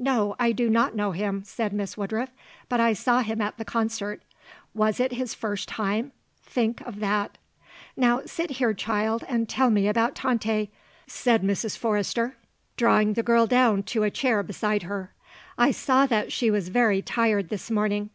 [0.00, 2.30] "No, I do not know him," said Miss Woodruff,
[2.68, 4.20] "but I saw him at the concert.
[4.74, 6.10] Was it his first time?
[6.42, 7.38] Think of that."
[7.96, 10.70] "Now sit here, child, and tell me about Tante,"
[11.06, 11.78] said Mrs.
[11.78, 12.34] Forrester,
[12.76, 15.14] drawing the girl down to a chair beside her.
[15.56, 18.10] "I saw that she was very tired this morning.